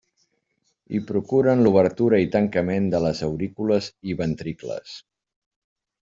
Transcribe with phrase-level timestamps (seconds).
[0.99, 4.95] I procuren l'obertura i tancament de les aurícules i els ventricles.